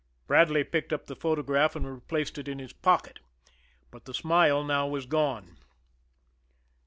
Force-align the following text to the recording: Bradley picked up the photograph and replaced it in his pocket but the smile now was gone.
Bradley 0.25 0.63
picked 0.63 0.91
up 0.91 1.05
the 1.05 1.15
photograph 1.15 1.75
and 1.75 1.85
replaced 1.87 2.39
it 2.39 2.47
in 2.47 2.57
his 2.57 2.73
pocket 2.73 3.19
but 3.91 4.05
the 4.05 4.15
smile 4.15 4.63
now 4.63 4.87
was 4.87 5.05
gone. 5.05 5.57